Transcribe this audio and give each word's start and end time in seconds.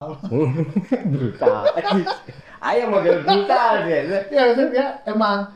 brutal. 1.12 1.68
Ayam 2.64 2.88
model 2.88 3.20
brutal 3.20 3.84
dia. 3.84 4.24
ya 4.32 4.48
maksudnya 4.48 4.86
emang 5.04 5.52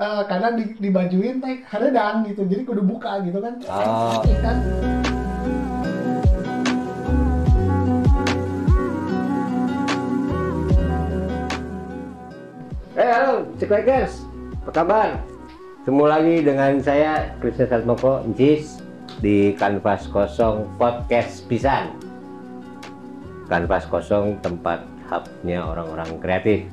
eh, 0.00 0.22
kadang 0.24 0.56
di, 0.56 0.72
dibajuin 0.80 1.44
teh 1.44 1.60
haredang 1.68 2.24
gitu 2.24 2.48
jadi 2.48 2.64
kudu 2.64 2.80
buka 2.80 3.20
gitu 3.20 3.36
kan 3.36 3.60
Oh. 3.68 4.24
Kan 4.40 4.56
Eh 12.96 13.08
halo, 13.12 13.44
Cikrekers. 13.60 14.24
Apa 14.64 14.72
kabar? 14.72 15.20
Ketemu 15.84 16.04
lagi 16.08 16.36
dengan 16.40 16.72
saya 16.80 17.36
Krisna 17.44 17.68
Satmoko 17.68 18.24
Jis 18.40 18.80
di 19.20 19.52
Kanvas 19.52 20.08
Kosong 20.08 20.64
Podcast 20.80 21.44
Pisan. 21.44 22.05
Kanvas 23.46 23.86
Kosong 23.86 24.42
tempat 24.42 24.82
hubnya 25.06 25.62
orang-orang 25.62 26.18
kreatif. 26.18 26.66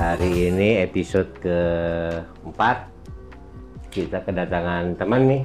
Hari 0.00 0.32
ini 0.48 0.80
episode 0.80 1.36
keempat. 1.44 2.88
Kita 3.92 4.24
kedatangan 4.24 4.96
teman 4.96 5.22
nih. 5.28 5.42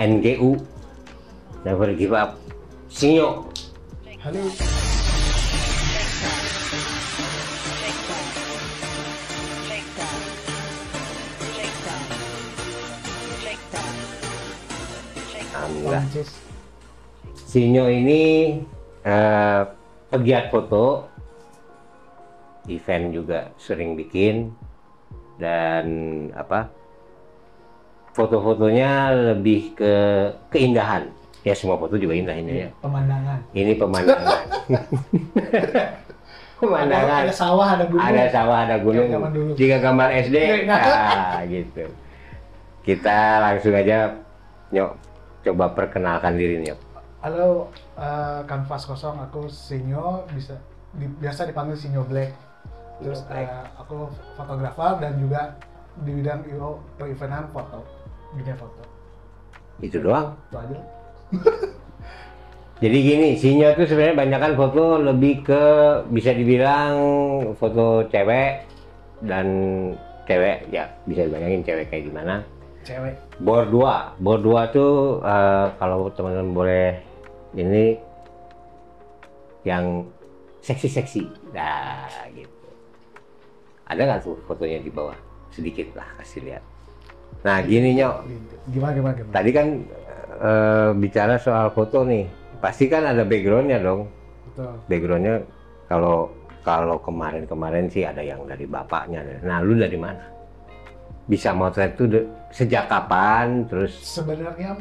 NGU 0.00 0.56
Never 1.68 1.92
Give 1.92 2.16
Up. 2.16 2.40
Sinyo. 2.88 3.44
Halo 4.24 4.83
Alhamdulillah. 15.64 16.04
Sinyo 17.48 17.84
ini 17.88 18.22
eh, 19.00 19.62
pegiat 20.12 20.52
foto. 20.52 21.08
Event 22.68 23.12
juga 23.12 23.52
sering 23.56 23.96
bikin. 23.96 24.52
Dan 25.40 25.84
apa 26.36 26.68
foto-fotonya 28.14 29.10
lebih 29.32 29.74
ke 29.74 29.94
keindahan. 30.52 31.08
Ya 31.44 31.52
semua 31.52 31.76
foto 31.76 32.00
juga 32.00 32.16
indah 32.16 32.36
ini 32.36 32.64
ya. 32.64 32.70
pemandangan. 32.80 33.38
Ini 33.52 33.72
pemandangan. 33.76 34.40
Pemandangan. 36.54 37.28
Ada 37.28 37.34
sawah 37.34 37.68
ada 37.76 37.84
gunung. 37.84 38.00
Ada 38.00 38.22
sawah 38.32 38.58
ada 38.64 38.76
gunung. 38.80 39.08
jika 39.58 39.76
gambar 39.84 40.08
SD 40.24 40.64
Nah. 40.64 40.80
ah, 40.80 41.36
gitu. 41.44 41.84
Kita 42.80 43.44
langsung 43.44 43.74
aja 43.76 44.16
nyok 44.72 44.96
coba 45.44 45.70
perkenalkan 45.70 46.34
diri 46.34 46.64
nyok 46.64 46.80
halo 47.20 47.68
eh, 47.96 48.40
kanvas 48.44 48.84
kosong 48.84 49.16
aku 49.20 49.48
Sinyo 49.48 50.28
bisa 50.32 50.56
di- 50.94 51.10
biasa 51.18 51.48
dipanggil 51.48 51.74
Sinyo 51.74 52.04
Black. 52.06 52.30
Terus 53.02 53.24
Black. 53.26 53.48
eh, 53.48 53.66
aku 53.74 54.06
fotografer 54.36 55.02
dan 55.02 55.18
juga 55.18 55.56
di 56.04 56.10
bidang 56.12 56.44
IO 56.46 56.78
per-eventan 56.94 57.48
foto 57.50 57.80
dunia 58.34 58.54
foto. 58.54 58.82
Itu 59.80 59.98
doang? 60.02 60.36
Itu 60.50 60.56
aja. 60.58 60.76
Jadi 62.82 62.98
gini, 63.00 63.28
Sinyo 63.38 63.72
tuh 63.72 63.86
sebenarnya 63.86 64.18
banyak 64.18 64.40
kan 64.42 64.52
foto 64.58 64.98
lebih 64.98 65.46
ke 65.46 65.64
bisa 66.10 66.34
dibilang 66.34 66.94
foto 67.56 68.04
cewek 68.10 68.66
dan 69.24 69.46
cewek 70.26 70.68
ya 70.68 70.84
bisa 71.06 71.24
dibayangin 71.24 71.62
cewek 71.64 71.88
kayak 71.88 72.10
gimana. 72.10 72.42
Cewek 72.84 73.14
Bor 73.40 73.66
2, 73.66 74.22
Bor 74.22 74.38
2 74.38 74.76
tuh 74.76 75.18
eh, 75.24 75.66
kalau 75.80 76.06
teman-teman 76.12 76.52
boleh 76.54 76.88
ini 77.56 77.98
yang 79.64 80.04
seksi-seksi. 80.60 81.52
Nah, 81.52 82.08
gitu. 82.32 82.68
Ada 83.88 84.00
nggak 84.04 84.20
tuh 84.24 84.36
fotonya 84.48 84.80
di 84.80 84.92
bawah? 84.92 85.16
Sedikit 85.52 85.92
lah 85.96 86.08
kasih 86.20 86.40
lihat. 86.44 86.64
Nah, 87.44 87.60
gini 87.60 87.96
nyok, 88.00 88.24
gimana 88.72 88.92
gimana 88.96 89.14
gimana 89.20 89.34
tadi 89.34 89.50
kan 89.52 89.66
eh, 90.40 90.90
bicara 90.96 91.34
soal 91.36 91.68
foto 91.76 92.00
nih, 92.06 92.24
pasti 92.62 92.88
kan 92.88 93.04
ada 93.04 93.22
backgroundnya 93.26 93.78
dong. 93.82 94.08
betul 94.48 94.72
Backgroundnya 94.88 95.34
kalau 95.90 96.32
kalau 96.64 96.96
kemarin-kemarin 96.96 97.92
sih 97.92 98.08
ada 98.08 98.24
yang 98.24 98.48
dari 98.48 98.64
bapaknya. 98.64 99.20
Nah, 99.44 99.60
lu 99.60 99.76
dari 99.76 99.98
mana? 100.00 100.24
Bisa 101.24 101.50
motret 101.50 101.96
de- 101.96 102.28
sejak 102.50 102.86
kapan? 102.86 103.64
Terus 103.64 103.96
sebenarnya 103.96 104.76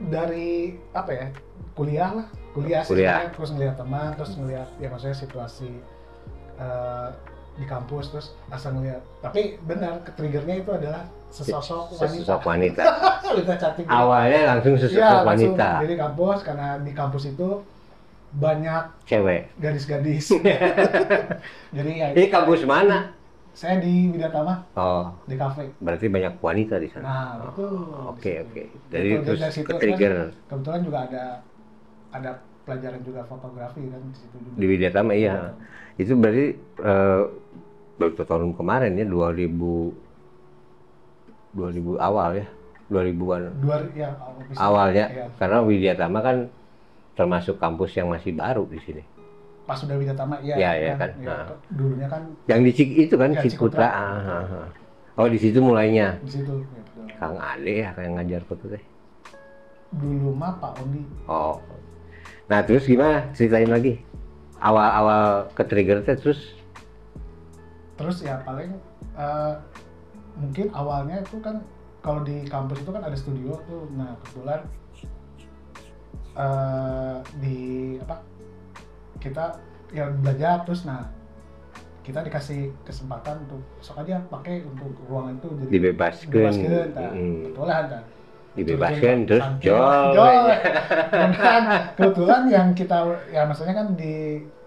dari 0.00 0.74
apa 0.90 1.10
ya 1.10 1.26
kuliah 1.72 2.10
lah 2.12 2.26
kuliah, 2.50 2.82
sih 2.82 2.94
Kuliah. 2.94 3.30
terus 3.30 3.50
ngeliat 3.50 3.74
teman 3.74 4.14
terus 4.14 4.34
ngeliat 4.34 4.68
ya 4.78 4.86
maksudnya 4.86 5.14
situasi 5.16 5.70
eh, 6.56 7.08
di 7.54 7.64
kampus 7.64 8.10
terus 8.10 8.26
asal 8.48 8.74
ngeliat 8.74 8.98
tapi 9.20 9.58
benar 9.60 10.02
triggernya 10.08 10.56
itu 10.56 10.70
adalah 10.70 11.06
sesosok 11.30 11.94
wanita 11.94 12.10
sesosok 12.10 12.40
wanita. 12.42 12.82
wanita 13.30 13.52
cantik 13.54 13.84
Awalnya 13.86 14.40
langsung 14.48 14.74
sesosok 14.76 14.98
Iya, 14.98 15.10
langsung 15.16 15.30
wanita, 15.54 15.68
jadi 15.82 15.94
kampus 15.96 16.38
karena 16.42 16.68
di 16.78 16.92
kampus 16.92 17.24
itu 17.28 17.48
banyak 18.32 18.82
cewek. 19.06 19.40
gadis-gadis 19.56 20.26
jadi 21.76 21.90
ya 21.92 22.06
Ini 22.12 22.26
kampus 22.28 22.66
mana? 22.66 23.13
Saya 23.54 23.78
di 23.78 24.10
Widatama 24.10 24.66
Oh, 24.74 25.14
di 25.24 25.38
kafe 25.38 25.70
berarti 25.78 26.06
banyak 26.10 26.34
wanita 26.42 26.74
di 26.76 26.88
sana. 26.90 27.04
nah 27.06 27.28
betul 27.38 28.10
Oke, 28.10 28.32
situ. 28.34 28.42
oke. 28.44 28.62
Jadi 28.90 29.08
Betul, 29.14 29.24
terus 29.24 29.40
dari 29.40 29.54
situ 29.54 29.66
ke 29.66 29.72
kan 29.72 29.80
trigger 29.80 30.12
kebetulan 30.50 30.80
juga 30.82 30.98
ada 31.06 31.24
ada 32.10 32.30
pelajaran 32.66 33.00
juga 33.06 33.20
fotografi 33.24 33.82
kan 33.86 34.00
di 34.02 34.14
situ 34.18 34.36
juga. 34.42 34.56
di 34.58 34.64
Widyatama 34.66 35.12
iya. 35.14 35.34
Itu 35.94 36.18
berarti 36.18 36.46
eh, 36.82 37.22
baru 37.94 38.10
tahun 38.18 38.52
kemarin 38.58 38.98
ya 38.98 39.06
2000 39.06 39.94
2000 41.54 41.94
awal 42.02 42.30
ya. 42.42 42.46
2000-an 42.84 43.42
Dua 43.64 43.80
ya 43.96 44.12
official. 44.12 44.60
awalnya 44.60 45.04
Iya. 45.08 45.26
karena 45.40 45.58
Widyatama 45.64 46.18
kan 46.20 46.36
termasuk 47.16 47.56
kampus 47.56 47.96
yang 47.96 48.10
masih 48.12 48.36
baru 48.36 48.66
di 48.68 48.76
sini. 48.82 49.02
Pas 49.64 49.76
sudah 49.80 49.96
Widatama 49.96 50.36
iya. 50.44 50.54
Iya, 50.60 50.70
iya 50.76 50.92
kan. 51.00 51.10
Iya, 51.16 51.28
Nah. 51.28 51.44
Dulunya 51.72 52.06
kan 52.08 52.22
Yang 52.44 52.60
di 52.60 52.72
Cik 52.76 52.88
itu 53.08 53.14
kan 53.16 53.30
Ya, 53.32 53.40
Cikutra. 53.40 53.86
Ah, 53.88 54.20
ah, 54.20 54.44
ah. 54.64 54.68
Oh, 55.16 55.26
di 55.30 55.38
situ 55.40 55.58
mulainya. 55.62 56.20
di 56.20 56.30
situ. 56.30 56.52
ya, 56.60 56.80
betul. 56.84 57.06
Kang 57.16 57.36
Ade 57.40 57.72
ya 57.80 57.90
yang 57.96 58.14
ngajar 58.20 58.42
foto 58.44 58.64
teh. 58.68 58.82
Dulu 59.94 60.34
mah 60.34 60.58
Pak 60.58 60.82
Ondi 60.82 61.00
Oh. 61.24 61.62
Nah, 62.50 62.60
terus 62.66 62.84
gimana? 62.84 63.30
Ceritain 63.32 63.70
lagi. 63.70 64.02
Awal-awal 64.60 65.48
ke 65.54 65.62
trigger 65.64 66.04
teh 66.04 66.16
terus 66.18 66.40
terus 67.94 68.26
ya 68.26 68.42
paling 68.42 68.74
eh, 69.14 69.54
mungkin 70.34 70.66
awalnya 70.74 71.22
itu 71.22 71.38
kan 71.38 71.62
kalau 72.02 72.26
di 72.26 72.42
kampus 72.42 72.82
itu 72.82 72.90
kan 72.90 73.06
ada 73.06 73.14
studio 73.14 73.54
tuh 73.70 73.86
nah 73.94 74.18
kebetulan 74.18 74.60
eh, 76.34 77.16
di 77.38 77.58
apa 78.02 78.16
kita 79.24 79.56
ya 79.90 80.04
belajar 80.12 80.60
terus 80.62 80.84
nah 80.84 81.08
kita 82.04 82.20
dikasih 82.20 82.68
kesempatan 82.84 83.48
untuk 83.48 83.64
sok 83.80 84.04
aja 84.04 84.20
pakai 84.28 84.60
untuk 84.62 84.92
ruangan 85.08 85.40
itu 85.40 85.48
jadi 85.56 85.70
dibebaskan. 85.72 86.28
dibebaskan 86.28 86.86
nah, 86.92 87.10
Mm. 87.10 87.34
kebetulan 87.48 87.84
nah. 87.88 88.02
Dibebaskan 88.54 89.16
terus 89.26 89.42
Santai. 89.42 89.64
jol. 89.66 90.04
Jol. 90.14 90.44
Kemudian 91.10 91.62
kebetulan 91.98 92.42
yang 92.46 92.68
kita 92.70 92.98
ya 93.28 93.42
maksudnya 93.42 93.74
kan 93.74 93.86
di 93.98 94.14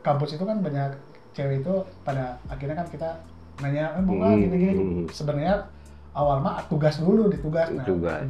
kampus 0.04 0.36
itu 0.36 0.44
kan 0.44 0.60
banyak 0.60 0.92
cewek 1.32 1.62
itu 1.62 1.74
pada 2.04 2.36
akhirnya 2.50 2.76
kan 2.76 2.88
kita 2.90 3.10
nanya 3.58 3.96
eh 3.96 4.02
nggak 4.04 4.28
Hmm, 4.28 4.42
gini-gini 4.44 4.74
hmm. 4.76 5.06
sebenarnya 5.08 5.72
awal 6.12 6.42
mah 6.42 6.60
tugas 6.68 7.00
dulu 7.00 7.30
ditugas 7.30 7.70
nah 7.72 7.86
Tugas. 7.86 8.28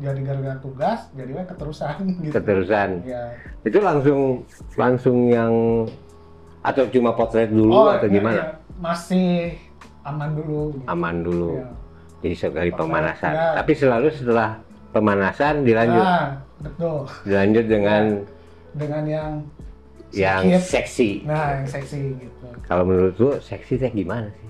Jadi 0.00 0.20
gara-gara 0.24 0.56
tugas 0.58 1.00
jadi 1.12 1.44
keterusan 1.44 1.96
gitu 2.24 2.32
Keterusan. 2.32 2.88
ya 3.04 3.36
Itu 3.60 3.78
langsung 3.78 4.20
langsung 4.74 5.28
yang 5.28 5.52
atau 6.60 6.84
cuma 6.88 7.12
potret 7.12 7.48
dulu 7.48 7.88
atau 7.88 8.04
ya, 8.04 8.12
gimana? 8.12 8.36
ya, 8.36 8.48
masih 8.76 9.56
aman 10.02 10.32
dulu 10.32 10.72
gitu. 10.76 10.84
Aman 10.86 11.16
dulu. 11.20 11.52
Ya. 11.56 11.68
Jadi 12.20 12.34
sekali 12.34 12.70
pemanasan. 12.70 13.32
ya. 13.32 13.56
Tapi 13.56 13.72
selalu 13.72 14.08
setelah 14.12 14.60
pemanasan 14.90 15.64
dilanjut 15.64 16.02
Nah, 16.02 16.28
betul 16.60 17.08
dilanjut 17.24 17.64
dengan 17.64 18.02
dengan 18.72 19.04
yang 19.04 19.30
yang 20.10 20.42
sedikit, 20.42 20.66
seksi. 20.66 21.10
nah 21.22 21.54
yang 21.56 21.68
seksi 21.70 22.00
gitu 22.18 22.46
Kalau 22.66 22.82
menurut 22.82 23.14
lu 23.16 23.30
seksi 23.38 23.78
teh 23.78 23.88
gimana 23.88 24.26
sih? 24.34 24.48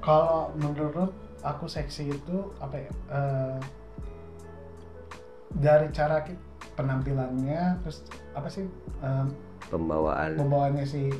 Kalau 0.00 0.48
menurut 0.56 1.12
aku 1.40 1.68
seksi 1.68 2.08
itu 2.08 2.36
apa 2.56 2.76
ya? 2.76 2.90
eh, 3.10 3.54
dari 5.52 5.90
cara 5.90 6.22
penampilannya, 6.72 7.82
terus 7.82 8.06
apa 8.30 8.46
sih 8.46 8.64
em, 9.00 9.26
Pembawaan 9.66 10.34
pembawaannya 10.34 10.82
si 10.82 11.10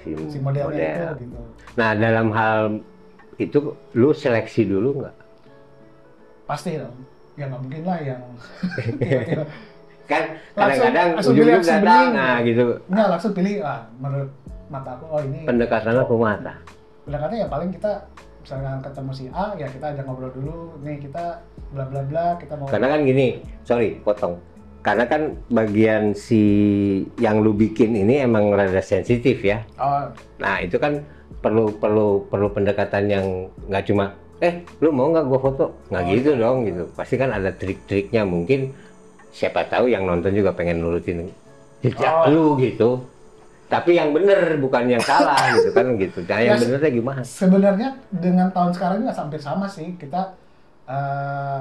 si, 0.00 0.10
si 0.26 0.38
modelnya 0.38 0.70
model. 0.70 1.10
itu 1.12 1.24
gitu 1.24 1.38
Nah 1.74 1.90
dalam 1.92 2.28
hal 2.30 2.78
itu 3.36 3.58
lu 3.92 4.10
seleksi 4.10 4.64
dulu 4.64 5.02
nggak? 5.02 5.16
pasti 6.46 6.78
dong 6.78 6.94
ya 7.34 7.44
nggak 7.44 7.58
mungkin 7.58 7.82
lah 7.82 7.98
yang 8.00 8.22
Kan 10.06 10.22
kadang-kadang 10.54 11.18
ujung-ujung 11.18 11.58
beli. 11.82 12.14
nah 12.14 12.38
gitu. 12.40 12.64
nggak 12.86 13.08
langsung 13.10 13.32
pilih 13.34 13.58
ah 13.60 13.82
menurut 13.98 14.30
mata 14.66 14.94
aku 14.94 15.04
oh 15.08 15.20
ini 15.20 15.42
Pendekatannya 15.42 16.02
ke 16.02 16.14
mata. 16.14 16.54
pendekatannya 17.02 17.38
ya 17.42 17.48
paling 17.50 17.70
kita 17.70 17.92
misalkan 18.46 18.78
ketemu 18.78 19.10
si 19.10 19.24
A 19.34 19.58
ya 19.58 19.66
kita 19.66 19.86
ajak 19.90 20.04
ngobrol 20.06 20.30
dulu 20.30 20.78
nih 20.80 21.02
kita 21.02 21.42
bla 21.74 21.82
bla 21.82 22.02
bla 22.06 22.38
kita 22.38 22.54
mau 22.54 22.70
Karena 22.70 22.94
kan 22.94 23.00
gini, 23.02 23.26
sorry, 23.66 23.98
potong. 23.98 24.38
Karena 24.80 25.02
kan 25.02 25.34
bagian 25.50 26.14
si 26.14 26.42
yang 27.18 27.42
lu 27.42 27.50
bikin 27.50 27.90
ini 27.90 28.22
emang 28.22 28.54
rada 28.54 28.78
sensitif 28.78 29.42
ya. 29.42 29.66
oh 29.82 30.06
Nah 30.38 30.62
itu 30.62 30.78
kan 30.78 31.02
perlu 31.42 31.74
perlu 31.74 32.22
perlu 32.30 32.54
pendekatan 32.54 33.10
yang 33.10 33.26
nggak 33.66 33.82
cuma 33.84 34.14
eh 34.38 34.62
lu 34.78 34.94
mau 34.94 35.10
nggak 35.10 35.26
gua 35.26 35.40
foto 35.42 35.64
nggak 35.90 36.02
Oh, 36.02 36.10
gitu 36.14 36.30
iya. 36.30 36.42
dong 36.46 36.56
gitu 36.64 36.82
pasti 36.94 37.18
kan 37.18 37.34
ada 37.34 37.50
trik-triknya 37.50 38.22
mungkin 38.22 38.70
siapa 39.34 39.66
tahu 39.66 39.90
yang 39.90 40.06
nonton 40.06 40.30
juga 40.32 40.54
pengen 40.54 40.78
nurutin 40.78 41.26
jejak 41.82 42.06
Oh. 42.22 42.30
lu 42.30 42.44
gitu 42.62 43.02
tapi 43.66 43.94
yang 43.94 44.14
bener 44.14 44.58
bukan 44.58 44.86
yang 44.86 45.02
salah 45.02 45.36
gitu 45.58 45.70
kan 45.70 45.86
gitu 45.96 46.18
nah 46.22 46.38
yang 46.38 46.54
Yes. 46.54 46.62
benernya 46.62 46.90
gimana 46.92 47.20
sebenarnya 47.22 47.88
dengan 48.10 48.48
tahun 48.50 48.70
sekarang 48.70 48.96
ini 49.00 49.10
hampir 49.10 49.40
sama 49.40 49.66
sih 49.66 49.94
kita 49.96 50.22
eh, 50.86 51.60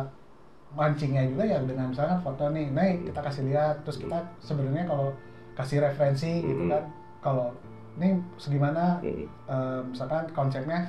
mancingnya 0.76 1.24
juga 1.26 1.44
ya 1.44 1.58
dengan 1.64 1.88
misalkan 1.88 2.20
foto 2.20 2.52
nih, 2.52 2.68
nih 2.70 3.08
kita 3.08 3.20
kasih 3.24 3.44
lihat 3.48 3.76
terus 3.82 3.98
kita 3.98 4.18
sebenarnya 4.40 4.84
kalau 4.84 5.16
kasih 5.56 5.80
referensi 5.80 6.44
gitu 6.44 6.68
Hmm. 6.68 6.72
kan 6.72 6.84
kalau 7.22 7.48
ini 7.96 8.20
segimana 8.36 9.00
Hmm. 9.00 9.26
eh, 9.48 9.82
misalkan 9.88 10.28
konsepnya 10.30 10.86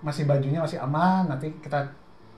masih 0.00 0.24
bajunya 0.24 0.60
masih 0.60 0.78
aman 0.78 1.26
nanti 1.26 1.48
kita 1.58 1.84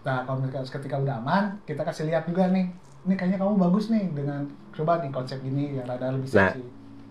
nah 0.00 0.22
kalau 0.22 0.38
ketika 0.46 0.96
udah 0.96 1.18
aman 1.18 1.50
kita 1.66 1.82
kasih 1.82 2.06
lihat 2.06 2.24
juga 2.24 2.46
nih 2.48 2.70
ini 3.04 3.14
kayaknya 3.14 3.38
kamu 3.38 3.58
bagus 3.58 3.90
nih 3.90 4.06
dengan 4.14 4.46
coba 4.70 5.02
nih 5.02 5.10
konsep 5.10 5.38
ini 5.42 5.74
yang 5.74 5.86
rada 5.86 6.14
lebih 6.14 6.30
Nah. 6.30 6.54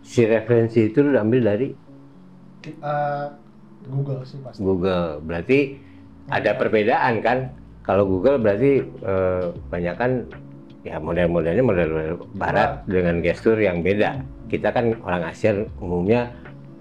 Si 0.05 0.21
referensi 0.23 0.85
itu 0.85 1.01
lu 1.01 1.17
ambil 1.17 1.41
dari 1.41 1.67
eh, 2.65 3.25
Google 3.89 4.21
sih 4.25 4.37
pasti. 4.41 4.61
Google. 4.61 5.21
Berarti 5.25 5.77
ada 6.29 6.53
Iya. 6.53 6.57
perbedaan 6.57 7.13
kan? 7.25 7.37
Kalau 7.81 8.05
Google 8.05 8.37
berarti 8.37 8.81
eh, 8.81 9.45
banyak 9.69 9.95
kan 9.97 10.11
ya 10.85 11.01
model-modelnya 11.01 11.65
model 11.65 11.89
barat 12.37 12.85
dengan 12.85 13.21
gestur 13.21 13.57
yang 13.57 13.81
beda. 13.81 14.21
Kita 14.45 14.69
kan 14.69 14.93
orang 15.01 15.25
Asia 15.25 15.57
umumnya 15.81 16.29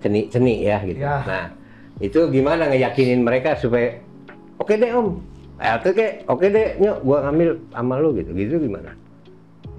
ceni-ceni 0.05 0.69
ya 0.69 0.85
gitu. 0.85 1.01
Ya. 1.01 1.25
nah 1.25 1.45
itu 2.03 2.21
gimana 2.29 2.69
ngeyakinin 2.69 3.25
mereka 3.25 3.57
supaya 3.57 3.97
oke 4.61 4.77
deh 4.77 4.93
om. 4.93 5.21
Eh, 5.57 5.73
oke 5.73 5.89
oke 5.97 6.07
oke 6.29 6.47
deh 6.53 6.77
nyok 6.77 6.99
gua 7.01 7.19
ngambil 7.29 7.49
sama 7.73 7.95
lu 8.01 8.09
gitu. 8.17 8.31
Gitu 8.37 8.55
gimana? 8.61 8.93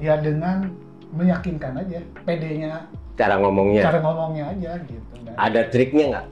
Ya 0.01 0.17
dengan 0.17 0.69
meyakinkan 1.15 1.73
aja 1.77 1.97
PD-nya 2.21 2.85
cara 3.15 3.35
ngomongnya. 3.37 3.81
cara 3.81 3.99
ngomongnya 3.99 4.45
aja 4.49 4.71
gitu 4.81 5.13
Dan- 5.23 5.37
ada 5.37 5.61
triknya 5.65 6.05
nggak? 6.11 6.25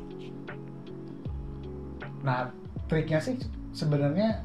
Nah 2.22 2.40
triknya 2.86 3.20
sih 3.20 3.36
sebenarnya 3.72 4.44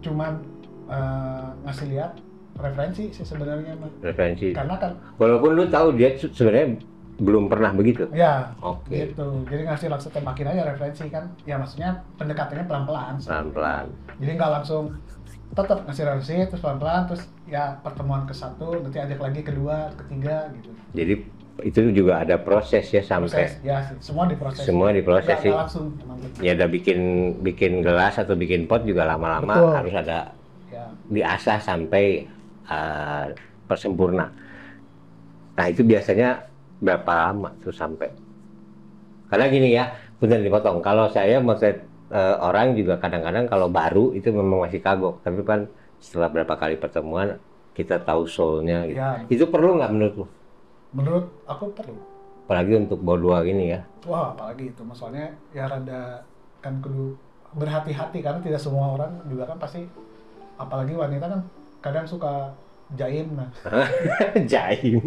cuman 0.00 0.38
eh, 0.86 1.46
ngasih 1.64 1.86
lihat 1.90 2.12
referensi 2.56 3.10
sih 3.10 3.24
sebenarnya 3.24 3.74
mah. 3.76 3.90
referensi. 4.00 4.54
Karena 4.54 4.78
kan 4.78 4.92
walaupun 5.16 5.50
lu 5.52 5.66
tahu 5.66 5.92
dia 5.92 6.14
se- 6.14 6.30
sebenarnya 6.30 6.78
belum 7.16 7.48
pernah 7.48 7.72
begitu? 7.72 8.06
Ya 8.12 8.54
oke. 8.60 8.86
gitu. 8.86 9.42
Jadi 9.44 9.62
ngasih 9.64 9.88
langsung 9.88 10.12
tembakin 10.12 10.46
aja 10.46 10.62
referensi 10.64 11.04
kan. 11.08 11.26
Ya 11.42 11.58
maksudnya 11.58 11.90
pendekatannya 12.14 12.64
pelan-pelan. 12.64 13.18
Pelan-pelan. 13.18 13.86
Jadi 14.16 14.30
nggak 14.32 14.52
langsung 14.52 14.94
tetap 15.54 15.86
ngasih 15.86 16.04
referensi 16.04 16.36
terus 16.50 16.60
pelan-pelan 16.60 17.02
terus 17.06 17.22
ya 17.46 17.78
pertemuan 17.80 18.26
ke 18.26 18.34
satu 18.34 18.82
nanti 18.82 18.98
ajak 18.98 19.20
lagi 19.22 19.40
kedua 19.46 19.94
ketiga 19.94 20.50
gitu 20.52 20.70
Jadi 20.96 21.14
itu 21.64 21.80
juga 21.88 22.20
ada 22.20 22.36
proses 22.36 22.84
ya 22.92 23.00
sampai 23.00 23.32
proses 23.32 23.64
ya 23.64 23.78
semua 23.96 24.28
diproses 24.28 24.64
semua 24.68 24.92
diproses 24.92 25.40
sih. 25.40 25.48
langsung. 25.48 25.96
Ya 26.44 26.52
udah 26.52 26.68
bikin 26.68 26.98
bikin 27.40 27.80
gelas 27.80 28.20
atau 28.20 28.36
bikin 28.36 28.68
pot 28.68 28.84
juga 28.84 29.08
lama-lama 29.08 29.56
Betul. 29.56 29.72
harus 29.72 29.94
ada 29.96 30.18
ya 30.68 30.84
diasah 31.08 31.56
sampai 31.64 32.28
uh, 32.68 33.32
persempurna. 33.64 34.28
Nah 35.56 35.66
itu 35.72 35.80
biasanya 35.80 36.44
berapa 36.84 37.32
lama 37.32 37.56
tuh 37.64 37.72
sampai? 37.72 38.12
Karena 39.32 39.46
gini 39.48 39.72
ya, 39.72 39.90
benar 40.20 40.44
dipotong. 40.44 40.84
Kalau 40.84 41.08
saya 41.08 41.40
motret 41.40 41.82
uh, 42.12 42.36
orang 42.48 42.74
juga 42.78 42.98
kadang-kadang 43.02 43.46
kalau 43.50 43.68
baru 43.72 44.12
itu 44.18 44.28
memang 44.34 44.66
masih 44.66 44.80
kagok. 44.82 45.22
Tapi 45.24 45.40
kan 45.46 45.60
setelah 46.02 46.28
berapa 46.34 46.54
kali 46.58 46.76
pertemuan 46.78 47.38
kita 47.76 48.00
tahu 48.02 48.26
soulnya 48.28 48.86
gitu. 48.88 48.98
ya 49.00 49.24
Itu 49.28 49.44
perlu 49.52 49.78
nggak 49.78 49.92
menurut 49.94 50.14
lu? 50.20 50.26
menurut 50.96 51.26
aku 51.46 51.70
perlu 51.74 51.98
Apalagi 52.46 52.78
untuk 52.78 53.02
berdua 53.02 53.42
gini 53.42 53.74
ya. 53.74 53.82
Wah, 54.06 54.30
apalagi 54.30 54.70
itu, 54.70 54.82
maksudnya 54.86 55.34
ya 55.50 55.66
rada 55.66 56.22
kan 56.62 56.78
kudu 56.78 57.18
berhati-hati 57.58 58.22
karena 58.22 58.38
tidak 58.38 58.62
semua 58.62 58.94
orang 58.94 59.18
juga 59.26 59.50
kan 59.50 59.58
pasti 59.58 59.82
apalagi 60.58 60.94
wanita 60.94 61.26
kan 61.26 61.40
kadang 61.82 62.06
suka 62.06 62.54
jaim 62.94 63.34
nah 63.34 63.50
Jaim. 64.52 65.02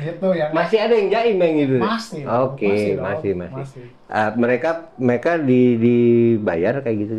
Gitu 0.00 0.28
ya. 0.32 0.52
Masih 0.52 0.78
ada 0.80 0.94
yang 0.96 1.08
jaim 1.12 1.36
yang 1.36 1.54
gitu. 1.60 1.76
masih. 1.78 2.22
Oke, 2.24 2.96
dong, 2.96 3.04
masih, 3.04 3.32
masih. 3.36 3.84
Ah, 4.08 4.32
mereka 4.34 4.90
mereka 4.96 5.36
di, 5.36 5.76
dibayar 5.76 6.80
kayak 6.80 6.96
gitu. 7.04 7.14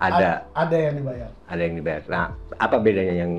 Ada, 0.00 0.48
Ad- 0.56 0.68
ada 0.68 0.76
yang 0.76 0.94
dibayar. 0.96 1.28
Ada 1.48 1.60
yang 1.60 1.74
dibayar. 1.76 2.02
Nah, 2.08 2.26
apa 2.56 2.76
bedanya 2.80 3.14
yang 3.14 3.32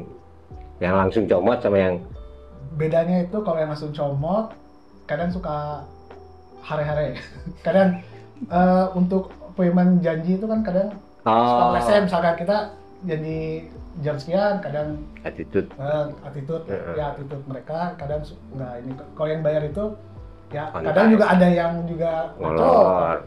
yang 0.81 0.93
langsung 0.97 1.25
comot 1.25 1.61
sama 1.61 1.77
yang? 1.77 1.95
Bedanya 2.77 3.25
itu 3.25 3.37
kalau 3.41 3.57
yang 3.57 3.71
langsung 3.73 3.93
comot 3.93 4.53
kadang 5.09 5.29
suka 5.33 5.85
hare-hare. 6.61 7.17
Kadang 7.65 8.05
eh, 8.45 8.85
untuk 8.93 9.33
payment 9.57 9.99
janji 9.99 10.39
itu 10.39 10.45
kan 10.47 10.63
kadang 10.63 10.89
suka 11.21 11.61
oh, 11.61 11.69
meleset 11.75 12.01
misalkan 12.07 12.35
kita 12.39 12.57
janji 13.05 13.69
jam 14.01 14.15
sekian 14.17 14.57
kadang 14.59 14.97
attitude. 15.21 15.69
Eh, 15.71 16.05
attitude 16.21 16.65
Heeh. 16.65 16.93
ya 16.97 17.13
attitude 17.13 17.43
mereka 17.45 17.93
kadang 17.95 18.21
nggak 18.51 18.71
ini 18.81 18.91
kalau 19.13 19.29
yang 19.29 19.41
bayar 19.41 19.63
itu 19.63 19.85
ya 20.49 20.63
kadang 20.73 21.07
juga 21.09 21.25
ada 21.29 21.47
yang 21.47 21.73
juga. 21.85 22.11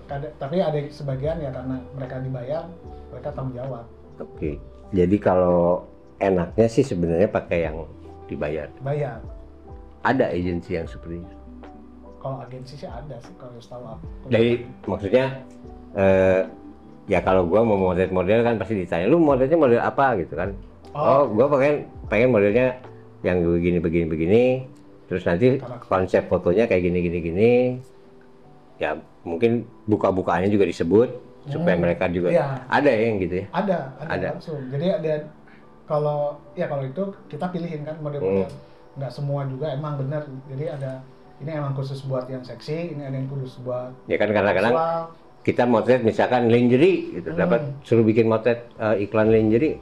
Kada- 0.05 0.35
tapi 0.37 0.61
ada 0.61 0.77
sebagian 0.91 1.41
ya 1.41 1.49
karena 1.49 1.77
mereka 1.95 2.21
dibayar 2.21 2.63
mereka 3.09 3.29
tanggung 3.33 3.55
jawab 3.55 3.87
Oke. 4.17 4.59
Jadi 4.91 5.17
kalau 5.17 5.83
enaknya 6.19 6.67
sih 6.69 6.83
sebenarnya 6.83 7.27
pakai 7.27 7.67
yang 7.67 7.87
dibayar. 8.25 8.69
bayar 8.81 9.19
Ada 10.03 10.31
agensi 10.31 10.75
yang 10.75 10.85
seperti 10.85 11.19
itu. 11.19 11.37
kalau 12.19 12.41
agensi 12.41 12.75
sih 12.75 12.89
ada 12.89 13.17
sih 13.21 13.33
kalau 13.37 13.57
setahu 13.59 13.85
aku 13.87 14.05
Jadi 14.29 14.51
maksudnya 14.85 15.25
eh, 15.93 16.41
ya 17.05 17.21
kalau 17.21 17.45
gua 17.45 17.61
mau 17.61 17.77
model 17.77 18.09
model 18.11 18.41
kan 18.41 18.55
pasti 18.57 18.81
ditanya 18.81 19.07
lu 19.07 19.21
modelnya 19.21 19.57
model 19.57 19.81
apa 19.81 20.17
gitu 20.17 20.35
kan. 20.35 20.53
Oh, 20.95 21.27
gua 21.27 21.51
pengen 21.51 21.75
pengen 22.07 22.29
modelnya 22.31 22.67
yang 23.21 23.43
begini 23.43 23.79
begini 23.79 24.07
begini. 24.07 24.45
Terus 25.05 25.23
nanti 25.25 25.61
konsep 25.85 26.27
fotonya 26.27 26.65
kayak 26.65 26.83
gini 26.83 26.99
gini 27.03 27.19
gini. 27.21 27.51
Ya 28.79 28.97
mungkin 29.23 29.65
buka-bukaannya 29.87 30.49
juga 30.49 30.65
disebut 30.65 31.09
supaya 31.45 31.77
Hmm, 31.77 31.85
mereka 31.85 32.09
juga 32.09 32.33
iya. 32.33 32.57
ada 32.67 32.89
ya 32.89 33.05
yang 33.05 33.21
gitu 33.21 33.45
ya. 33.45 33.47
ada, 33.53 33.79
ada 34.01 34.11
Ada. 34.17 34.29
langsung 34.33 34.61
jadi 34.73 34.87
ada 34.97 35.13
kalau 35.85 36.41
ya 36.57 36.65
kalau 36.65 36.89
itu 36.89 37.05
kita 37.29 37.53
pilihin 37.53 37.85
kan 37.85 38.01
model-model 38.01 38.49
Hmm. 38.49 38.97
nggak 38.97 39.13
semua 39.13 39.45
juga 39.45 39.69
emang 39.69 40.01
benar 40.01 40.25
jadi 40.49 40.73
ada 40.73 40.93
ini 41.37 41.51
emang 41.53 41.77
khusus 41.77 42.01
buat 42.03 42.25
yang 42.27 42.41
seksi 42.41 42.97
ini 42.97 43.05
ada 43.05 43.17
yang 43.21 43.29
khusus 43.29 43.61
buat 43.61 43.93
Ya 44.09 44.17
kan 44.17 44.33
kadang-kadang. 44.33 44.73
Kita 45.45 45.63
motret 45.65 46.01
misalkan 46.01 46.49
lingerie 46.49 47.15
gitu. 47.15 47.29
Hmm. 47.31 47.39
dapat 47.39 47.61
suruh 47.85 48.01
bikin 48.01 48.27
motret 48.27 48.65
eh, 48.75 49.05
iklan 49.05 49.29
lingerie 49.29 49.77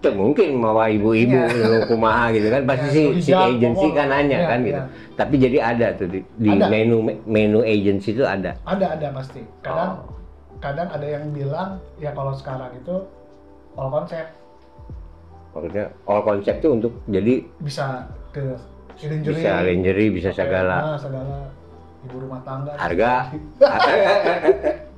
itu 0.00 0.08
mungkin 0.16 0.56
mau 0.56 0.80
ibu-ibu 0.80 1.36
lu 1.60 1.78
kumaha 1.84 2.32
gitu 2.32 2.48
kan. 2.48 2.64
Pasti 2.64 2.88
Ya, 2.88 3.12
si, 3.12 3.20
si 3.20 3.32
agensi 3.34 3.86
kan 3.92 4.08
nanya 4.08 4.38
Iya, 4.38 4.48
kan 4.48 4.58
gitu. 4.62 4.80
iya. 4.80 4.84
tapi 5.12 5.34
jadi 5.36 5.58
ada 5.60 5.86
tuh 5.92 6.08
di, 6.08 6.24
di 6.38 6.50
Ada. 6.50 6.72
menu 6.72 6.96
menu 7.28 7.60
agensi 7.60 8.14
itu 8.14 8.24
ada. 8.24 8.56
Ada 8.64 8.96
ada 8.96 9.06
pasti. 9.12 9.44
Kadang 9.60 10.00
Oh. 10.00 10.16
kadang 10.56 10.88
ada 10.88 11.04
yang 11.04 11.28
bilang 11.30 11.76
ya 11.96 12.12
kalau 12.12 12.32
sekarang 12.32 12.72
itu 12.74 12.96
all 13.74 13.88
konsep 13.88 14.24
maksudnya 15.50 15.88
all 16.04 16.20
konsep 16.20 16.54
itu 16.56 16.68
untuk 16.70 16.92
jadi 17.06 17.34
bisa 17.58 18.06
ke 18.30 18.44
lingerie. 19.02 19.36
Bisa 19.36 19.52
lingerie 19.60 20.10
bisa 20.12 20.30
segala. 20.30 20.76
nah, 20.86 20.96
segala. 20.96 21.48
Ibu 22.00 22.16
rumah 22.24 22.40
tangga. 22.40 22.72
Harga? 22.76 23.12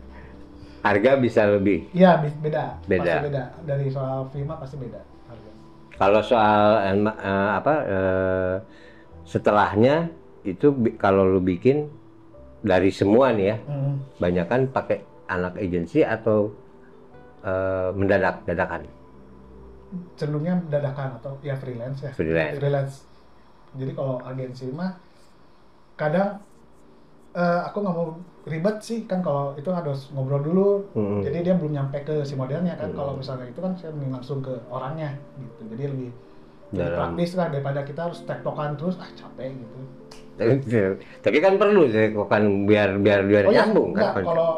harga 0.82 1.10
bisa 1.16 1.42
lebih. 1.46 1.86
Iya 1.94 2.18
beda. 2.20 2.82
Beda. 2.90 3.02
pasti 3.06 3.26
beda. 3.30 3.42
Dari 3.62 3.86
soal 3.88 4.18
Vima 4.34 4.54
pasti 4.58 4.76
beda 4.76 5.00
harga. 5.30 5.50
Kalau 5.96 6.20
soal 6.20 6.62
eh, 6.90 7.50
apa 7.54 7.74
eh, 7.86 8.54
setelahnya 9.22 10.10
itu 10.42 10.74
kalau 10.98 11.22
lu 11.30 11.38
bikin 11.38 11.86
dari 12.62 12.90
semua 12.90 13.30
nih 13.30 13.46
ya, 13.54 13.56
Hmm. 13.66 13.94
banyak 14.18 14.46
kan 14.50 14.60
pakai 14.70 14.98
anak 15.30 15.54
agensi 15.58 16.02
atau 16.02 16.50
eh, 17.46 17.90
mendadak 17.94 18.42
dadakan? 18.46 18.86
Cenderungnya 20.18 20.58
dadakan 20.66 21.18
atau 21.22 21.38
ya 21.44 21.54
freelance 21.58 22.02
ya. 22.02 22.10
Freelance. 22.14 23.06
jadi 23.72 23.96
kalau 23.96 24.20
agensi 24.20 24.68
mah 24.68 25.00
kadang 25.96 26.36
eh, 27.32 27.60
aku 27.66 27.76
nggak 27.80 27.94
mau 27.96 28.08
ribet 28.42 28.76
sih 28.82 29.06
kan 29.06 29.22
kalau 29.22 29.54
itu 29.54 29.70
harus 29.70 30.10
ngobrol 30.10 30.42
dulu. 30.42 30.68
Mm-mm. 30.98 31.20
jadi 31.22 31.38
dia 31.46 31.54
belum 31.54 31.72
nyampe 31.78 32.02
ke 32.02 32.26
si 32.26 32.34
modelnya 32.34 32.74
kan. 32.74 32.90
Hmm. 32.90 32.98
kalau 32.98 33.12
misalnya 33.14 33.46
itu 33.46 33.60
kan 33.62 33.72
saya 33.78 33.94
mending 33.94 34.12
langsung 34.12 34.38
ke 34.42 34.54
orangnya 34.68 35.14
gitu. 35.38 35.62
Jadi 35.72 35.84
lebih 35.88 36.10
praktis 36.72 37.30
lah 37.36 37.52
daripada 37.52 37.80
kita 37.84 38.00
harus 38.08 38.24
tektokan 38.24 38.74
terus 38.80 38.96
ah 38.98 39.10
capek 39.12 39.52
gitu. 39.54 39.78
Tapi, 40.32 40.52
tapi 41.20 41.36
kan 41.44 41.60
perlu 41.60 41.86
sih 41.92 42.16
kan 42.16 42.42
biar 42.64 42.96
biar 42.98 43.20
biar 43.28 43.44
oh 43.46 43.52
ya 43.52 43.68
nyambung 43.68 43.92
enggak. 43.92 44.16
kan. 44.16 44.24
kalau 44.24 44.50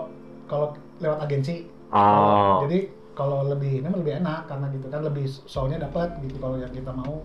kalau 0.46 0.66
lewat 1.02 1.18
agensi. 1.26 1.66
Oh, 1.94 2.66
jadi 2.66 2.90
kalau 3.14 3.46
lebih 3.46 3.82
ini 3.82 3.88
lebih 3.90 4.18
enak 4.22 4.50
karena 4.50 4.66
gitu 4.74 4.86
kan 4.90 5.00
lebih 5.06 5.26
soalnya 5.46 5.86
dapat 5.86 6.18
gitu 6.26 6.36
kalau 6.42 6.58
yang 6.58 6.70
kita 6.74 6.90
mau 6.90 7.22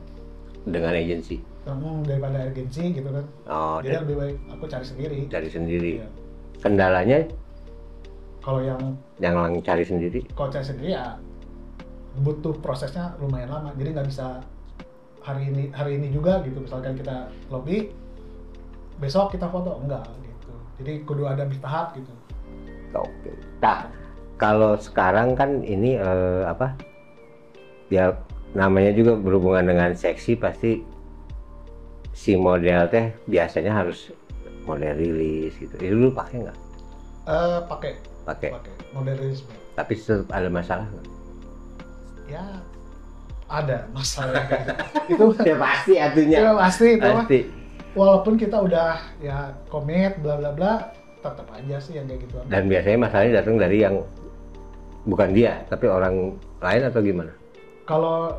dengan 0.67 0.93
agensi. 0.95 1.39
hmm, 1.67 2.01
daripada 2.07 2.49
agensi 2.49 2.83
gitu 2.97 3.09
kan 3.13 3.25
Oh, 3.45 3.77
jadi 3.79 4.01
lebih 4.01 4.15
baik 4.17 4.37
aku 4.51 4.65
cari 4.65 4.85
sendiri 4.85 5.19
dari 5.29 5.49
sendiri. 5.49 5.91
Iya. 6.01 6.07
Kendalanya 6.59 7.19
kalau 8.39 8.61
yang 8.63 8.81
yang 9.21 9.35
lang 9.37 9.59
cari 9.61 9.83
sendiri. 9.85 10.25
kalau 10.33 10.49
cari 10.49 10.65
sendiri 10.65 10.95
ya 10.95 11.19
butuh 12.25 12.55
prosesnya 12.59 13.13
lumayan 13.21 13.51
lama 13.53 13.69
jadi 13.77 13.93
nggak 13.95 14.07
bisa 14.09 14.41
hari 15.21 15.51
ini 15.51 15.69
hari 15.75 15.99
ini 16.01 16.09
juga 16.09 16.41
gitu 16.41 16.63
misalkan 16.63 16.97
kita 16.97 17.29
lobby 17.53 17.93
besok 18.97 19.35
kita 19.35 19.45
foto 19.51 19.79
enggak 19.83 20.07
gitu 20.25 20.51
jadi 20.81 20.93
kudu 21.05 21.23
ada 21.29 21.45
bertahap 21.45 21.93
gitu 21.99 22.11
Oke. 22.97 23.29
Nah, 23.61 23.85
kalau 24.41 24.73
sekarang 24.79 25.37
kan 25.37 25.61
ini 25.61 25.93
eh, 25.93 26.41
apa? 26.45 26.73
Ya 27.93 28.17
namanya 28.51 28.91
juga 28.91 29.13
berhubungan 29.13 29.63
dengan 29.63 29.91
seksi 29.93 30.33
pasti 30.35 30.81
si 32.11 32.33
model 32.33 32.87
teh 32.87 33.13
biasanya 33.25 33.71
harus 33.75 34.09
model 34.63 34.93
rilis 34.93 35.53
gitu. 35.55 35.73
Itu 35.75 35.95
lu 35.97 36.09
pakai 36.11 36.43
nggak? 36.43 36.57
eh 37.25 37.59
pakai 37.63 37.91
Pakai. 38.25 38.49
pakai 38.51 38.73
modernisme 38.89 39.53
Tapi 39.71 39.93
tetap 39.93 40.29
ada 40.29 40.49
masalah 40.49 40.85
nggak? 40.85 41.07
ya 42.27 42.45
ada 43.47 43.85
masalah 43.89 44.45
itu 45.09 45.25
Ya 45.39 45.55
pasti 45.55 45.93
artinya. 45.97 46.37
ya 46.39 46.51
pasti 46.55 46.85
itu 46.91 47.05
mah. 47.05 47.21
Pasti. 47.21 47.39
walaupun 47.91 48.33
kita 48.33 48.57
udah 48.59 48.97
ya 49.19 49.37
komit 49.67 50.17
bla 50.19 50.37
bla 50.37 50.51
bla 50.51 50.73
tetap 51.19 51.45
aja 51.51 51.77
sih 51.77 51.97
yang 51.97 52.05
kayak 52.05 52.21
gitu 52.23 52.37
Dan 52.45 52.65
biasanya 52.65 52.97
masalahnya 52.99 53.33
datang 53.41 53.55
dari 53.57 53.77
yang 53.79 53.95
bukan 55.03 55.29
dia, 55.31 55.61
tapi 55.65 55.85
orang 55.85 56.15
lain 56.59 56.81
atau 56.83 57.01
gimana? 57.01 57.33
Kalau 57.89 58.37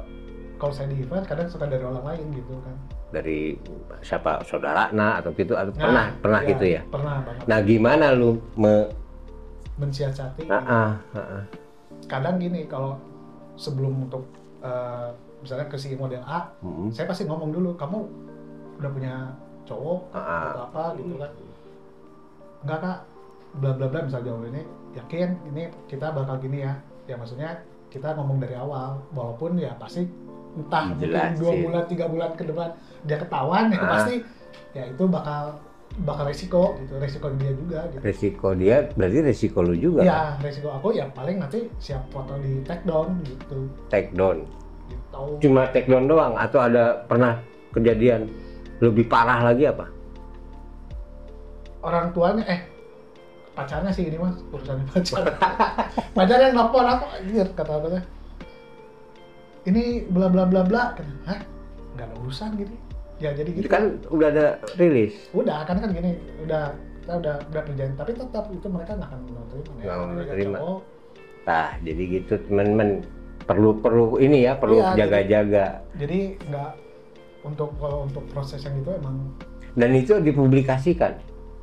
kalau 0.63 0.71
saya 0.71 0.87
di 0.87 1.03
event 1.03 1.27
kadang 1.27 1.51
suka 1.51 1.67
dari 1.67 1.83
orang 1.83 2.07
lain 2.07 2.31
gitu 2.31 2.55
kan 2.63 2.77
Dari 3.11 3.59
siapa 4.01 4.47
saudara 4.47 4.95
nah 4.95 5.19
atau 5.19 5.35
gitu 5.35 5.59
atau 5.59 5.75
Nah, 5.75 5.83
pernah 5.83 6.07
pernah 6.23 6.41
ya, 6.41 6.51
gitu 6.55 6.65
ya. 6.71 6.81
pernah 6.87 7.17
banget 7.27 7.43
Nah 7.51 7.59
gimana 7.67 8.07
lu 8.15 8.39
me 8.55 8.87
mensiasati 9.75 10.47
Ah, 10.47 10.63
ah, 10.63 10.91
ah, 11.11 11.19
ah. 11.19 11.45
kadang 12.07 12.39
gini 12.39 12.71
kalau 12.71 12.95
sebelum 13.57 14.07
untuk 14.07 14.23
eh, 14.63 15.09
misalnya 15.41 15.67
ke 15.67 15.75
si 15.75 15.97
model 15.97 16.23
A 16.23 16.53
Mm-mm. 16.63 16.93
saya 16.93 17.09
pasti 17.09 17.25
ngomong 17.27 17.51
dulu 17.51 17.75
kamu 17.75 17.99
udah 18.79 18.91
punya 18.93 19.15
cowok 19.67 20.01
Ah, 20.13 20.21
ah. 20.21 20.43
atau 20.53 20.63
apa 20.69 20.83
gitu 20.95 21.15
kan 21.17 21.31
enggak 22.61 22.79
kak 22.79 22.99
bla 23.59 23.71
bla 23.73 23.87
bla 23.89 24.01
misalnya 24.05 24.27
jauh 24.31 24.45
ini 24.47 24.63
yakin 24.95 25.29
ini 25.49 25.63
kita 25.89 26.13
bakal 26.13 26.37
gini 26.39 26.63
ya 26.63 26.77
ya 27.09 27.17
maksudnya 27.17 27.59
kita 27.91 28.15
ngomong 28.15 28.39
dari 28.39 28.55
awal 28.55 29.03
walaupun 29.11 29.59
ya 29.59 29.75
pasti 29.77 30.07
entah 30.51 30.83
mungkin 30.89 31.07
Jelasin. 31.07 31.37
dua 31.37 31.53
bulan 31.61 31.85
tiga 31.87 32.05
bulan 32.07 32.31
ke 32.33 32.43
depan 32.43 32.69
dia 33.03 33.17
ketahuan 33.17 33.65
ya 33.69 33.79
Ah. 33.79 33.91
pasti 33.93 34.15
ya 34.71 34.83
itu 34.85 35.05
bakal 35.05 35.43
bakal 36.01 36.25
resiko 36.25 36.79
gitu 36.79 36.95
resiko 36.97 37.27
dia 37.35 37.51
juga 37.51 37.79
gitu 37.89 38.01
Resiko 38.01 38.49
dia 38.55 38.77
berarti 38.95 39.19
resiko 39.21 39.59
lu 39.61 39.75
juga 39.75 40.01
kan? 40.01 40.07
ya 40.07 40.21
resiko 40.39 40.69
aku 40.71 40.89
ya 40.93 41.07
paling 41.11 41.37
nanti 41.37 41.67
siap 41.77 42.07
foto 42.09 42.39
di 42.39 42.63
take 42.63 42.87
down 42.87 43.19
gitu 43.21 43.59
take 43.91 44.11
down. 44.11 44.47
gitu 44.87 45.23
Cuma 45.43 45.67
take 45.69 45.87
down 45.87 46.07
doang 46.07 46.35
atau 46.35 46.63
ada 46.63 47.03
pernah 47.05 47.43
kejadian 47.71 48.31
lebih 48.79 49.07
parah 49.07 49.43
lagi 49.45 49.67
apa? 49.67 49.87
orang 51.81 52.13
tuanya 52.13 52.45
eh 52.47 52.61
pacarnya 53.61 53.93
sih 53.93 54.09
ini 54.09 54.17
mas 54.17 54.41
urusan 54.49 54.81
pacar 54.89 55.25
pacar 56.11 56.39
yang 56.41 56.53
nelfon 56.55 56.87
aku 56.87 57.05
anjir 57.13 57.47
kata 57.53 57.73
apa 57.75 57.87
tuh 57.91 58.03
ini 59.69 59.83
bla 60.09 60.27
bla 60.27 60.49
bla 60.49 60.65
bla 60.65 60.97
Kata, 60.97 61.13
hah 61.29 61.41
nggak 61.93 62.07
ada 62.07 62.15
urusan 62.19 62.51
gitu 62.57 62.73
ya 63.21 63.37
jadi 63.37 63.51
gitu 63.53 63.65
Itu 63.65 63.71
kan 63.71 64.01
udah 64.09 64.29
ada 64.33 64.47
rilis. 64.75 65.13
udah 65.33 65.69
kan 65.69 65.77
kan 65.77 65.93
gini 65.93 66.17
udah 66.41 66.73
kita 67.01 67.13
udah 67.17 67.35
udah 67.47 67.63
perjanjian 67.65 67.97
tapi 67.97 68.13
tetap 68.13 68.45
itu 68.49 68.67
mereka 68.67 68.97
nggak 68.97 69.09
akan 69.09 69.21
mau 69.29 69.45
terima 69.47 69.73
Nggak 70.17 70.29
terima. 70.31 70.59
Nah, 71.41 71.69
jadi 71.81 72.03
gitu 72.07 72.35
teman-teman 72.47 72.89
perlu 73.43 73.71
perlu 73.75 74.05
ini 74.17 74.45
ya 74.45 74.55
perlu 74.55 74.79
Iya, 74.79 75.05
jaga-jaga. 75.05 75.67
jadi 75.97 76.19
nggak 76.39 76.71
untuk 77.43 77.73
kalau 77.77 78.05
untuk 78.05 78.25
proses 78.31 78.61
yang 78.63 78.77
itu 78.79 78.93
emang 78.93 79.17
Dan 79.71 79.91
itu 79.95 80.19
dipublikasikan. 80.19 81.17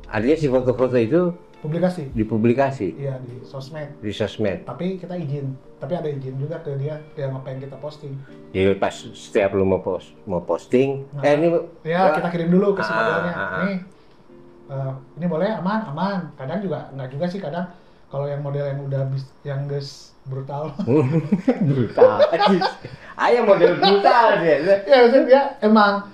Artinya 0.06 0.36
si 0.36 0.46
foto-foto 0.46 0.96
itu 0.96 1.30
publikasi? 1.58 2.10
Dipublikasi? 2.12 2.94
Iya 2.96 3.18
di 3.18 3.42
sosmed. 3.42 3.90
Di 3.98 4.10
sosmed. 4.10 4.62
tapi 4.62 4.96
kita 4.96 5.14
izin. 5.14 5.52
Tapi 5.76 5.92
ada 5.92 6.06
izin 6.06 6.34
juga 6.36 6.58
ke 6.58 6.74
dia 6.74 6.98
yang 7.14 7.34
apa 7.34 7.50
yang 7.50 7.60
kita 7.60 7.76
posting. 7.76 8.14
Jadi 8.50 8.74
pas 8.74 8.90
setiap 8.94 9.52
lu 9.52 9.62
mau 9.62 9.78
post 9.78 10.14
mau 10.24 10.40
posting, 10.40 11.06
Nah. 11.10 11.22
eh 11.22 11.34
ini 11.34 11.48
ya 11.82 12.10
kita 12.12 12.28
kirim 12.28 12.48
dulu 12.48 12.74
ke 12.74 12.80
si 12.80 12.88
Ah, 12.88 12.96
modelnya 12.96 13.32
ah, 13.32 13.40
ah. 13.40 13.60
nih 13.62 13.76
eh, 14.68 14.92
ini 15.16 15.26
boleh? 15.26 15.50
Aman? 15.54 15.80
Aman. 15.86 16.18
Kadang 16.34 16.58
juga 16.60 16.90
nggak 16.90 17.08
juga 17.10 17.26
sih 17.26 17.38
kadang 17.38 17.66
kalau 18.06 18.24
yang 18.24 18.40
model 18.40 18.64
yang 18.64 18.80
udah 18.80 19.02
bis- 19.06 19.34
yang 19.42 19.66
guys 19.66 20.12
brutal. 20.24 20.72
Brutal. 21.68 22.20
Ayah 23.24 23.42
model 23.42 23.76
brutal 23.76 24.26
dia. 24.38 24.56
ya 24.84 24.96
maksudnya 25.00 25.24
dia 25.24 25.42
emang 25.60 26.06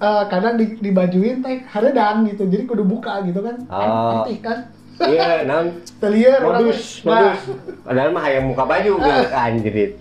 eh, 0.00 0.22
kadang 0.26 0.54
di, 0.56 0.66
dibajuin 0.76 1.38
teh 1.38 1.60
haredan 1.66 2.24
gitu 2.24 2.44
jadi 2.44 2.64
kudu 2.64 2.82
buka 2.82 3.20
gitu 3.22 3.40
kan 3.40 3.56
Oh. 3.66 4.24
antik 4.24 4.40
kan 4.40 4.58
Iya, 5.00 5.28
non 5.48 5.80
Telier 5.96 6.40
orang 6.40 6.60
modus, 6.62 7.00
Nah, 7.02 7.32
modus. 7.32 7.40
Padahal 7.80 8.08
mah 8.10 8.22
hayang 8.22 8.44
muka 8.46 8.64
baju 8.64 8.92
gitu, 8.96 9.10
anjrit. 9.30 9.92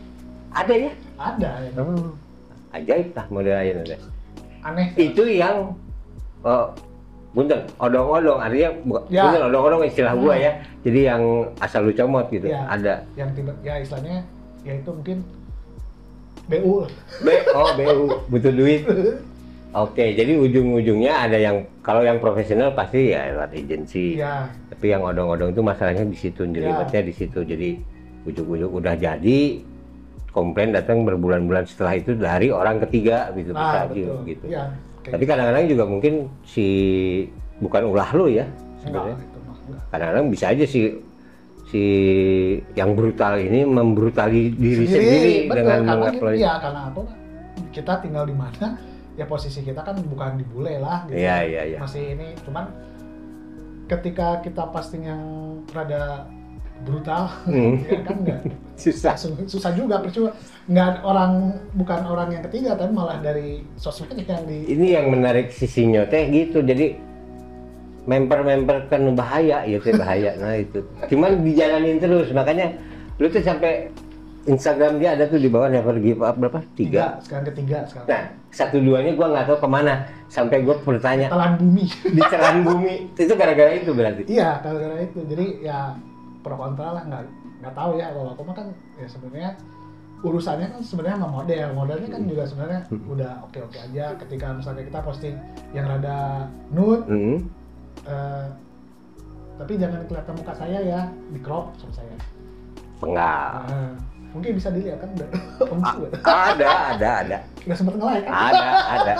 Ada 0.51 0.74
ya? 0.75 0.91
ada 1.15 1.50
yang 1.63 1.88
Oh. 1.88 2.12
Ajaib 2.70 3.08
lah 3.12 3.25
model 3.27 3.56
ayah 3.56 3.74
nanti. 3.75 3.96
aneh 4.60 4.88
Itu 4.94 5.24
yang 5.24 5.72
oh, 6.41 6.65
Bunten, 7.29 7.62
odong-odong, 7.77 8.41
artinya 8.41 8.74
Ya. 9.08 9.22
bunten, 9.24 9.41
odong-odong 9.46 9.86
istilah 9.86 10.18
gua 10.18 10.34
Hmm. 10.34 10.44
ya. 10.44 10.51
Jadi 10.82 11.00
yang 11.06 11.22
asal 11.60 11.86
lu 11.86 11.94
comot 11.94 12.25
gitu, 12.27 12.50
Ya. 12.50 12.65
ada. 12.68 13.06
yang 13.13 13.29
tiba 13.32 13.53
ya 13.62 13.77
istilahnya 13.77 14.25
ya 14.60 14.74
itu 14.75 14.89
mungkin 14.89 15.22
BU 16.44 16.89
B, 17.22 17.27
oh 17.53 17.70
BU, 17.72 18.06
butuh 18.27 18.51
duit. 18.51 18.82
Oke, 19.69 20.17
jadi 20.17 20.33
ujung-ujungnya 20.33 21.29
ada 21.29 21.38
yang 21.38 21.61
kalau 21.85 22.01
yang 22.01 22.17
profesional 22.17 22.73
pasti 22.73 23.13
ya 23.13 23.29
lewat 23.29 23.53
agensi. 23.53 24.17
ya 24.17 24.49
Tapi 24.73 24.85
yang 24.89 25.05
odong-odong 25.05 25.53
itu 25.53 25.61
masalahnya 25.61 26.09
di 26.09 26.17
situ, 26.17 26.41
Ya. 26.49 26.53
jelibatnya 26.57 27.01
di 27.05 27.13
situ. 27.13 27.39
Jadi 27.45 27.69
ujuk-ujuk 28.25 28.71
udah 28.81 28.97
jadi, 28.97 29.61
komplain 30.33 30.73
datang 30.73 31.05
berbulan-bulan 31.05 31.69
setelah 31.69 32.01
itu 32.01 32.17
dari 32.17 32.49
orang 32.49 32.81
ketiga 32.85 33.29
gitu 33.33 33.53
bisa 33.53 33.53
nah 33.53 33.85
aja 33.85 33.93
betul 33.93 34.17
gitu. 34.25 34.45
ya 34.49 34.63
Tapi 35.05 35.23
kadang-kadang 35.25 35.65
juga 35.65 35.83
mungkin 35.89 36.13
si 36.45 36.65
bukan 37.61 37.81
ulah 37.89 38.09
lu 38.13 38.25
ya 38.29 38.45
sebenarnya. 38.81 39.17
Kadang-kadang 39.89 40.25
bisa 40.33 40.45
aja 40.49 40.65
si 40.65 40.97
si 41.69 41.83
yang 42.73 42.97
brutal 42.97 43.38
ini 43.38 43.61
membrutali 43.69 44.49
diri 44.49 44.85
sendiri, 44.89 45.33
betul, 45.45 45.55
dengan 45.61 45.77
karena 45.77 45.93
mengupload. 45.93 46.33
gitu, 46.33 46.41
ya 46.41 46.53
karena 46.57 46.81
apa 46.89 47.01
kita 47.69 47.93
tinggal 48.01 48.25
di 48.25 48.33
mana 48.33 48.67
ya 49.19 49.27
posisi 49.27 49.59
kita 49.59 49.83
kan 49.83 49.99
bukan 49.99 50.39
di 50.39 50.45
bule 50.47 50.79
lah 50.79 51.03
gitu 51.11 51.19
Iya, 51.19 51.38
iya, 51.43 51.61
iya. 51.75 51.79
masih 51.83 52.15
ini 52.15 52.31
cuman 52.47 52.71
ketika 53.85 54.39
kita 54.39 54.63
posting 54.71 55.03
yang 55.03 55.21
rada 55.75 56.23
brutal 56.79 57.27
Hmm. 57.43 57.83
ya 57.91 57.99
kan 58.07 58.15
enggak 58.23 58.39
Susah. 58.79 59.19
susah, 59.19 59.43
susah 59.43 59.71
juga 59.75 59.99
percuma 59.99 60.31
nggak 60.71 61.03
orang 61.03 61.51
bukan 61.75 61.99
orang 62.07 62.31
yang 62.31 62.43
ketiga 62.47 62.79
tapi 62.79 62.95
malah 62.95 63.19
dari 63.19 63.67
sosmed 63.75 64.15
yang 64.15 64.47
di 64.47 64.63
Ini 64.71 64.88
yang 64.95 65.11
menarik 65.11 65.51
sisinya 65.51 66.07
teh 66.07 66.31
gitu. 66.31 66.63
Jadi 66.63 66.95
member-member 68.07 68.88
kan 68.88 69.03
bahaya 69.13 69.67
ya 69.67 69.77
teh 69.77 69.91
bahaya. 69.91 70.31
Nah 70.39 70.55
itu. 70.55 70.79
Cuman 71.11 71.43
dijalanin 71.43 71.99
terus 71.99 72.31
makanya 72.31 72.71
lu 73.19 73.27
tuh 73.27 73.43
sampai 73.43 73.91
Instagram 74.50 74.98
dia 74.98 75.13
ada 75.13 75.24
tuh 75.25 75.38
di 75.38 75.46
bawah 75.46 75.70
never 75.70 75.94
give 75.98 76.20
up 76.20 76.34
berapa? 76.34 76.65
Tiga. 76.74 77.22
sekarang 77.22 77.46
ketiga 77.53 77.86
sekarang 77.86 78.08
Nah, 78.10 78.22
satu 78.50 78.82
duanya 78.82 79.13
gua 79.13 79.29
nggak 79.29 79.46
tahu 79.46 79.58
ke 79.62 79.70
mana. 79.70 79.94
Sampai 80.25 80.65
gua 80.65 80.75
bertanya 80.79 81.29
telan 81.29 81.53
bumi 81.56 81.86
di 81.86 82.22
telan 82.24 82.58
bumi. 82.62 82.94
Itu 83.22 83.34
gara-gara 83.34 83.72
itu 83.72 83.91
berarti. 83.94 84.22
iya 84.25 84.58
gara-gara 84.60 84.98
itu 85.00 85.22
jadi 85.24 85.46
ya 85.62 85.79
pro 86.41 86.58
kontra 86.58 86.98
lah 86.98 87.03
nggak 87.06 87.24
nggak 87.62 87.74
tahu 87.74 87.91
ya 87.96 88.10
kalau 88.10 88.32
aku 88.34 88.41
mah 88.41 88.56
kan 88.56 88.68
ya 88.96 89.06
sebenarnya 89.06 89.51
urusannya 90.20 90.68
kan 90.70 90.82
sebenarnya 90.82 91.15
sama 91.15 91.29
model 91.34 91.68
modelnya 91.72 92.10
kan 92.10 92.22
juga 92.24 92.44
sebenarnya 92.44 92.82
udah 92.89 93.32
oke 93.44 93.60
oke 93.62 93.77
aja 93.77 94.06
ketika 94.20 94.51
misalnya 94.51 94.84
kita 94.84 95.00
posting 95.00 95.36
yang 95.72 95.86
rada 95.86 96.48
nude 96.72 97.03
Hmm. 97.08 97.38
eh, 98.03 98.46
tapi 99.56 99.75
jangan 99.75 100.03
kelihatan 100.08 100.34
muka 100.36 100.53
saya 100.56 100.79
ya 100.79 101.01
di 101.29 101.39
crop 101.39 101.75
sama 101.77 101.94
saya 101.94 102.15
Enggak. 103.00 103.48
Nah, 103.63 103.91
mungkin 104.29 104.51
bisa 104.53 104.69
dilihat 104.69 105.00
kan 105.00 105.09
udah 105.12 105.29
om 105.74 105.79
Ada, 106.21 106.67
ada, 106.93 107.09
ada. 107.21 107.38
udah 107.63 107.75
sempet 107.75 107.93
nge-like 107.95 108.24
kan 108.24 108.33
Ada, 108.50 108.67
ada. 108.91 109.13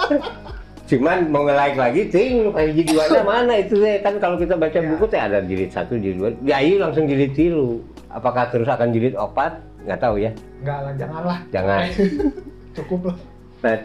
Cuman 0.86 1.30
mau 1.30 1.46
nge-like 1.46 1.78
lagi, 1.78 2.02
ting, 2.08 2.50
kayak 2.50 2.74
jilid 2.74 2.88
duanya 2.92 3.22
mana 3.38 3.54
itu 3.56 3.78
deh. 3.78 4.02
Kan 4.02 4.18
kalau 4.18 4.36
kita 4.36 4.54
baca 4.54 4.74
Ya. 4.74 4.86
buku 4.88 5.06
teh 5.06 5.18
ada 5.18 5.38
jilid 5.40 5.70
satu, 5.70 5.94
jilid 5.96 6.18
dua. 6.18 6.30
Ya 6.42 6.58
iya 6.58 6.82
langsung 6.82 7.06
jilid 7.06 7.34
tilu. 7.34 7.86
Apakah 8.10 8.50
terus 8.50 8.66
akan 8.66 8.90
jilid 8.90 9.14
opat? 9.14 9.62
Nggak 9.80 10.00
tahu 10.00 10.18
ya. 10.18 10.32
nggak 10.60 10.78
lah 10.82 10.94
jangan 10.94 11.22
lah 11.24 11.40
Jangan. 11.50 11.80
cukup 12.76 13.02
lah 13.08 13.18
Nah, 13.60 13.76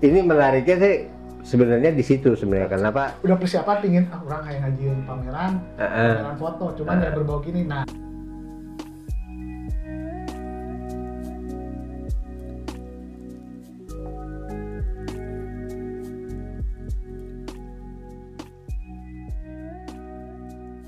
ini 0.00 0.18
menariknya 0.20 0.76
sih 0.76 0.94
sebenarnya 1.42 1.90
di 1.90 2.00
situ 2.00 2.32
sebenarnya. 2.32 2.68
Kenapa? 2.68 3.14
udah 3.20 3.36
persiapan 3.36 3.76
pingin 3.78 4.04
ah 4.08 4.20
orang 4.20 4.40
kayak 4.42 4.58
ngajiin 4.64 4.98
pameran 5.04 5.52
Heeh. 5.76 6.10
pameran 6.14 6.36
foto 6.36 6.66
cuman 6.74 6.94
Heeh. 6.96 7.04
ya 7.04 7.10
berbau 7.12 7.38
gini 7.38 7.60
nah 7.64 7.84